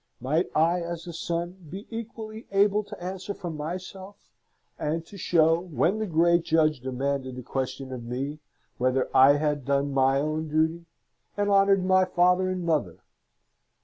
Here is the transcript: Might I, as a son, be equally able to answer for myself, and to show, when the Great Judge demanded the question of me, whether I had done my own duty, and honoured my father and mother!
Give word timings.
Might 0.19 0.47
I, 0.55 0.81
as 0.81 1.05
a 1.05 1.13
son, 1.13 1.67
be 1.69 1.85
equally 1.91 2.47
able 2.51 2.83
to 2.85 2.99
answer 2.99 3.35
for 3.35 3.51
myself, 3.51 4.31
and 4.79 5.05
to 5.05 5.15
show, 5.15 5.59
when 5.59 5.99
the 5.99 6.07
Great 6.07 6.41
Judge 6.43 6.79
demanded 6.79 7.35
the 7.35 7.43
question 7.43 7.93
of 7.93 8.03
me, 8.05 8.39
whether 8.79 9.15
I 9.15 9.33
had 9.33 9.63
done 9.63 9.93
my 9.93 10.19
own 10.19 10.47
duty, 10.47 10.87
and 11.37 11.51
honoured 11.51 11.85
my 11.85 12.05
father 12.05 12.49
and 12.49 12.63
mother! 12.65 12.97